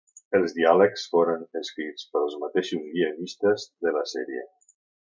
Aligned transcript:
Els 0.37 0.53
diàlegs 0.59 1.03
foren 1.11 1.45
escrits 1.61 2.09
pels 2.17 2.39
mateixos 2.47 2.83
guionistes 2.97 3.71
de 3.87 3.97
la 4.01 4.07
sèrie. 4.17 4.47